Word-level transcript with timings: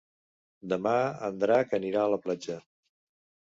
Demà 0.73 0.93
en 1.29 1.37
Drac 1.45 1.77
anirà 1.81 2.03
a 2.09 2.11
la 2.17 2.21
platja. 2.27 2.61